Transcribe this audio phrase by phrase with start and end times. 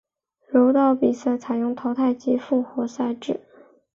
[0.47, 3.39] 柔道比赛采用淘汰及复活赛制。